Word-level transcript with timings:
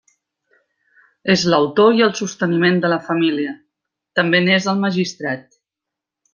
És 1.33 1.43
l'autor 1.53 1.99
i 1.99 2.01
el 2.07 2.15
sosteniment 2.21 2.81
de 2.87 2.91
la 2.95 2.99
família; 3.11 3.55
també 4.21 4.43
n'és 4.49 4.69
el 4.75 4.85
magistrat. 4.89 5.49